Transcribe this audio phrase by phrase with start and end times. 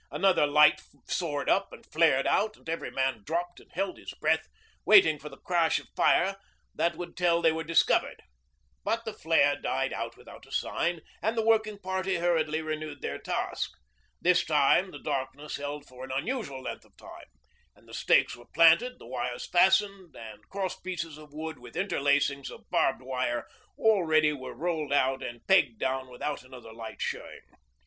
[0.09, 4.47] Another light soared up and flared out, and every man dropped and held his breath,
[4.83, 6.37] waiting for the crash of fire
[6.73, 8.23] that would tell they were discovered.
[8.83, 13.19] But the flare died out without a sign, and the working party hurriedly renewed their
[13.19, 13.73] task.
[14.19, 17.27] This time the darkness held for an unusual length of time,
[17.75, 22.49] and the stakes were planted, the wires fastened, and cross pieces of wood with interlacings
[22.49, 23.47] of barbed wire
[23.77, 27.41] all ready were rolled out and pegged down without another light showing.